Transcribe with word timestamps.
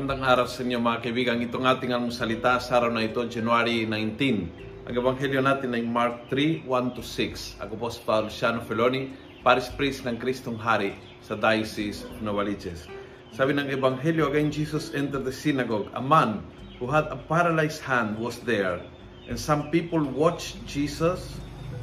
Magandang 0.00 0.32
araw 0.32 0.48
sa 0.48 0.64
inyo 0.64 0.80
mga 0.80 1.04
kaibigan. 1.04 1.44
Itong 1.44 1.68
ating 1.68 1.92
almusalita 1.92 2.56
sa 2.56 2.80
araw 2.80 2.88
na 2.88 3.04
ito, 3.04 3.20
January 3.28 3.84
19. 3.84 4.88
Ang 4.88 4.94
ebanghelyo 4.96 5.44
natin 5.44 5.76
ay 5.76 5.84
Mark 5.84 6.24
3, 6.32 6.64
1 6.64 6.96
to 6.96 7.04
6. 7.04 7.60
Ako 7.60 7.76
po 7.76 7.92
si 7.92 8.00
Father 8.00 8.32
Luciano 8.32 8.64
Feloni, 8.64 9.12
Paris 9.44 9.68
Priest 9.68 10.08
ng 10.08 10.16
Kristong 10.16 10.56
Hari 10.56 10.96
sa 11.20 11.36
Diocese 11.36 12.08
of 12.08 12.16
Novaliches. 12.24 12.88
Sabi 13.36 13.52
ng 13.52 13.68
ebanghelyo, 13.68 14.32
again 14.32 14.48
Jesus 14.48 14.88
entered 14.96 15.28
the 15.28 15.36
synagogue. 15.36 15.92
A 15.92 16.00
man 16.00 16.48
who 16.80 16.88
had 16.88 17.04
a 17.12 17.20
paralyzed 17.28 17.84
hand 17.84 18.16
was 18.16 18.40
there. 18.48 18.80
And 19.28 19.36
some 19.36 19.68
people 19.68 20.00
watched 20.00 20.64
Jesus. 20.64 21.28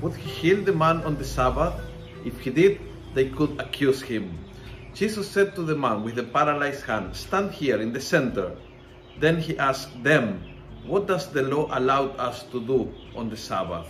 Would 0.01 0.17
he 0.17 0.25
heal 0.25 0.65
the 0.65 0.73
man 0.73 1.05
on 1.05 1.21
the 1.21 1.27
Sabbath? 1.29 1.77
If 2.25 2.41
he 2.41 2.49
did, 2.49 2.81
they 3.13 3.29
could 3.29 3.61
accuse 3.61 4.01
him. 4.01 4.33
Jesus 4.97 5.29
said 5.29 5.53
to 5.53 5.61
the 5.61 5.77
man 5.77 6.01
with 6.01 6.17
the 6.17 6.25
paralyzed 6.25 6.81
hand, 6.89 7.13
Stand 7.13 7.53
here 7.53 7.77
in 7.77 7.93
the 7.93 8.01
center. 8.01 8.57
Then 9.21 9.37
he 9.37 9.53
asked 9.61 9.93
them, 10.01 10.41
What 10.89 11.05
does 11.05 11.29
the 11.29 11.45
law 11.45 11.69
allow 11.69 12.17
us 12.17 12.49
to 12.49 12.57
do 12.65 12.89
on 13.13 13.29
the 13.29 13.37
Sabbath? 13.37 13.85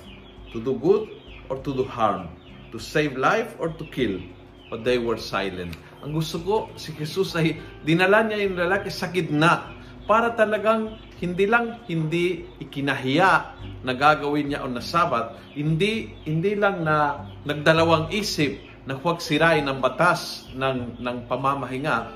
To 0.52 0.60
do 0.60 0.76
good 0.76 1.08
or 1.48 1.64
to 1.64 1.72
do 1.72 1.88
harm? 1.88 2.28
To 2.76 2.78
save 2.78 3.16
life 3.16 3.56
or 3.56 3.72
to 3.80 3.88
kill? 3.88 4.20
But 4.68 4.84
they 4.84 5.00
were 5.00 5.16
silent. 5.16 5.80
Ang 6.04 6.12
gusto 6.12 6.44
ko, 6.44 6.56
si 6.76 6.92
Jesus 7.00 7.40
ay 7.40 7.56
dinala 7.88 8.28
niya 8.28 8.44
yung 8.44 8.60
lalaki 8.60 8.92
sa 8.92 9.08
gitna 9.08 9.80
para 10.12 10.36
talagang 10.36 11.00
hindi 11.24 11.48
lang 11.48 11.88
hindi 11.88 12.52
ikinahiya 12.60 13.56
na 13.88 13.94
gagawin 13.96 14.52
niya 14.52 14.60
on 14.60 14.76
the 14.76 14.84
Sabbath, 14.84 15.40
hindi 15.56 16.12
hindi 16.28 16.52
lang 16.60 16.84
na 16.84 17.24
nagdalawang 17.48 18.12
isip 18.12 18.60
na 18.88 18.96
huwag 18.96 19.20
sirain 19.20 19.68
ang 19.68 19.84
batas 19.84 20.48
ng, 20.56 21.04
ng 21.04 21.18
pamamahinga, 21.28 22.08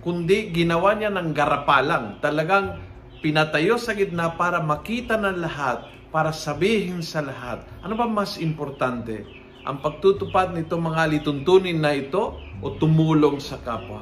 kundi 0.00 0.48
ginawa 0.56 0.96
niya 0.96 1.12
ng 1.12 1.36
garapalang. 1.36 2.16
Talagang 2.24 2.80
pinatayo 3.20 3.76
sa 3.76 3.92
gitna 3.92 4.32
para 4.32 4.56
makita 4.64 5.20
ng 5.20 5.44
lahat, 5.44 5.84
para 6.08 6.32
sabihin 6.32 7.04
sa 7.04 7.20
lahat. 7.20 7.60
Ano 7.84 7.92
ba 7.92 8.08
mas 8.08 8.40
importante? 8.40 9.28
Ang 9.68 9.84
pagtutupad 9.84 10.56
nito 10.56 10.80
mga 10.80 11.12
lituntunin 11.12 11.76
na 11.76 11.92
ito 11.92 12.40
o 12.64 12.72
tumulong 12.72 13.36
sa 13.36 13.60
kapwa? 13.60 14.00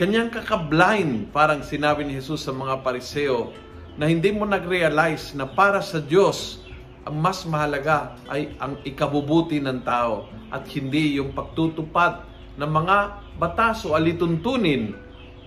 Kanyang 0.00 0.32
kaka-blind, 0.32 1.28
parang 1.28 1.60
sinabi 1.60 2.08
ni 2.08 2.16
Jesus 2.16 2.48
sa 2.48 2.56
mga 2.56 2.80
pariseo, 2.80 3.52
na 4.00 4.08
hindi 4.08 4.32
mo 4.32 4.48
nag-realize 4.48 5.36
na 5.36 5.44
para 5.44 5.84
sa 5.84 6.00
Diyos, 6.00 6.64
ang 7.10 7.18
mas 7.18 7.42
mahalaga 7.42 8.14
ay 8.30 8.54
ang 8.62 8.78
ikabubuti 8.86 9.58
ng 9.58 9.82
tao 9.82 10.30
at 10.54 10.62
hindi 10.70 11.18
yung 11.18 11.34
pagtutupad 11.34 12.22
ng 12.54 12.70
mga 12.70 12.98
batas 13.34 13.82
o 13.82 13.98
alituntunin 13.98 14.94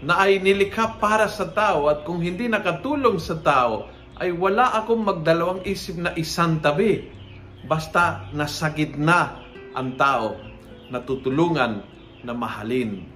na 0.03 0.27
ay 0.27 0.43
nilikha 0.43 0.99
para 0.99 1.31
sa 1.31 1.47
tao 1.47 1.87
at 1.87 2.03
kung 2.03 2.19
hindi 2.19 2.51
nakatulong 2.51 3.15
sa 3.15 3.39
tao 3.39 3.87
ay 4.19 4.35
wala 4.35 4.75
akong 4.75 5.07
magdalawang 5.07 5.63
isip 5.63 5.95
na 5.95 6.11
isang 6.19 6.59
tabi 6.59 7.07
basta 7.63 8.27
nasa 8.35 8.67
gitna 8.75 9.39
ang 9.71 9.95
tao 9.95 10.35
na 10.91 10.99
tutulungan 10.99 11.79
na 12.27 12.35
mahalin. 12.35 13.07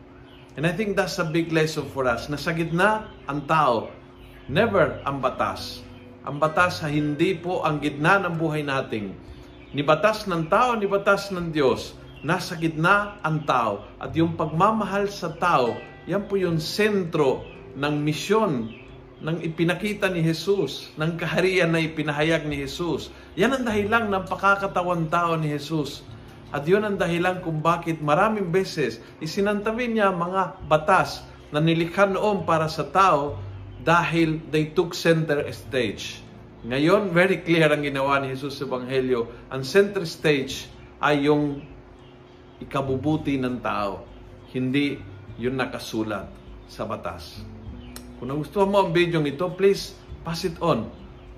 And 0.55 0.63
I 0.63 0.71
think 0.71 0.95
that's 0.95 1.19
a 1.19 1.27
big 1.27 1.51
lesson 1.51 1.91
for 1.91 2.07
us. 2.07 2.31
Nasa 2.31 2.55
gitna 2.55 3.11
ang 3.27 3.43
tao, 3.43 3.91
never 4.47 5.03
ang 5.03 5.19
batas. 5.19 5.85
Ang 6.27 6.43
batas 6.43 6.83
ay 6.83 6.99
hindi 6.99 7.31
po 7.39 7.63
ang 7.63 7.79
gitna 7.79 8.19
ng 8.19 8.35
buhay 8.35 8.59
nating. 8.59 9.15
Ni 9.71 9.79
batas 9.79 10.27
ng 10.27 10.51
tao, 10.51 10.75
ni 10.75 10.83
batas 10.83 11.31
ng 11.31 11.55
Diyos. 11.55 11.95
Nasa 12.19 12.59
gitna 12.59 13.15
ang 13.23 13.47
tao. 13.47 13.87
At 13.95 14.11
yung 14.11 14.35
pagmamahal 14.35 15.07
sa 15.07 15.31
tao, 15.31 15.79
yan 16.03 16.27
po 16.27 16.35
yung 16.35 16.59
sentro 16.59 17.47
ng 17.79 17.95
misyon 18.03 18.75
ng 19.23 19.39
ipinakita 19.39 20.11
ni 20.11 20.19
Jesus, 20.19 20.91
ng 20.99 21.15
kaharian 21.15 21.71
na 21.71 21.79
ipinahayag 21.79 22.43
ni 22.43 22.59
Jesus. 22.59 23.07
Yan 23.39 23.55
ang 23.55 23.63
dahilan 23.63 24.11
ng 24.11 24.27
pakakatawan 24.27 25.07
tao 25.07 25.39
ni 25.39 25.47
Jesus. 25.55 26.03
At 26.51 26.67
yun 26.67 26.83
ang 26.83 26.99
dahilan 26.99 27.39
kung 27.39 27.63
bakit 27.63 28.03
maraming 28.03 28.51
beses 28.51 28.99
isinantabi 29.23 29.87
niya 29.87 30.11
mga 30.11 30.59
batas 30.67 31.23
na 31.55 31.63
nilikha 31.63 32.03
noon 32.03 32.43
para 32.43 32.67
sa 32.67 32.83
tao 32.83 33.46
dahil 33.87 34.43
they 34.51 34.75
took 34.75 34.91
center 34.91 35.47
stage. 35.55 36.19
Ngayon, 36.67 37.15
very 37.15 37.39
clear 37.39 37.71
ang 37.71 37.87
ginawa 37.87 38.19
ni 38.19 38.35
Jesus 38.35 38.59
sa 38.59 38.67
Ebanghelyo. 38.67 39.31
Ang 39.47 39.63
center 39.63 40.03
stage 40.03 40.67
ay 40.99 41.31
yung 41.31 41.63
ikabubuti 42.59 43.39
ng 43.39 43.63
tao, 43.63 44.03
hindi 44.51 44.99
yung 45.39 45.55
nakasulat 45.55 46.27
sa 46.67 46.83
batas. 46.83 47.39
Kung 48.19 48.27
nagustuhan 48.27 48.67
mo 48.67 48.83
ang 48.83 48.91
video 48.91 49.23
ito, 49.23 49.47
please 49.55 49.95
pass 50.27 50.43
it 50.43 50.59
on. 50.59 50.91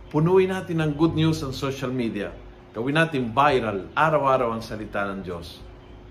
Punuin 0.09 0.49
natin 0.49 0.81
ng 0.81 0.97
good 0.97 1.13
news 1.13 1.45
on 1.45 1.53
social 1.53 1.93
media. 1.93 2.33
Gawin 2.73 2.97
natin 2.97 3.29
viral, 3.29 3.85
araw-araw 3.93 4.57
ang 4.57 4.65
salita 4.65 5.05
ng 5.05 5.21
Diyos. 5.21 5.61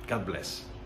God 0.06 0.22
bless. 0.22 0.78